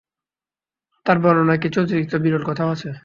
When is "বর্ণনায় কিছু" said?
1.19-1.77